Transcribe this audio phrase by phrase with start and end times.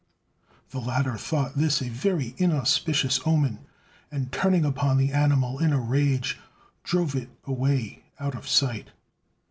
[0.71, 3.59] The latter thought this a very inauspicious omen,
[4.11, 6.39] and turning upon the animal in a rage,
[6.83, 8.89] drove it away out of sight.